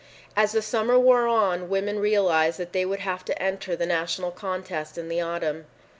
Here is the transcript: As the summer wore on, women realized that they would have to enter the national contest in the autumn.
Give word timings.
As 0.35 0.53
the 0.53 0.63
summer 0.63 0.97
wore 0.97 1.27
on, 1.27 1.69
women 1.69 1.99
realized 1.99 2.57
that 2.57 2.73
they 2.73 2.85
would 2.85 3.01
have 3.01 3.23
to 3.25 3.39
enter 3.39 3.75
the 3.75 3.85
national 3.85 4.31
contest 4.31 4.97
in 4.97 5.09
the 5.09 5.21
autumn. 5.21 5.67